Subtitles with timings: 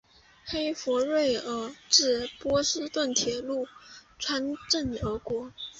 [0.45, 3.67] 黑弗瑞尔至波士顿的铁路
[4.17, 5.53] 穿镇而过。